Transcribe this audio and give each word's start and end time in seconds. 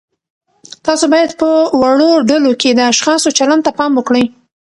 تاسو 0.85 1.05
باید 1.13 1.31
په 1.39 1.49
وړو 1.81 2.09
ډلو 2.29 2.51
کې 2.61 2.69
د 2.73 2.79
اشخاصو 2.91 3.29
چلند 3.37 3.61
ته 3.65 3.71
پام 3.77 3.91
وکړئ. 3.95 4.25